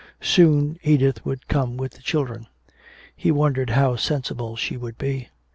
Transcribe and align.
Soon 0.19 0.79
Edith 0.81 1.23
would 1.27 1.47
come 1.47 1.77
with 1.77 1.91
the 1.91 2.01
children. 2.01 2.47
He 3.15 3.29
wondered 3.29 3.69
how 3.69 3.97
sensible 3.97 4.55
she 4.55 4.75
would 4.75 4.97
be. 4.97 5.29